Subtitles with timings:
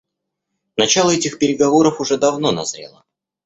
[0.77, 3.03] Начало этих переговоров уже давно назрело.